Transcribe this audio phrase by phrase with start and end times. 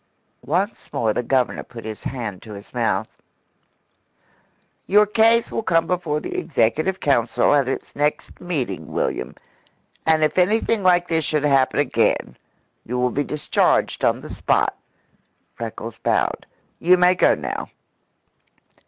[0.47, 3.07] Once more the Governor put his hand to his mouth.
[4.87, 9.35] "Your case will come before the executive council at its next meeting, William.
[10.07, 12.35] And if anything like this should happen again,
[12.83, 14.75] you will be discharged on the spot."
[15.53, 16.47] Freckles bowed.
[16.79, 17.69] "You may go now."